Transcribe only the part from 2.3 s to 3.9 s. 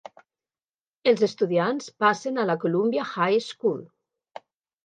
a la Columbia High School.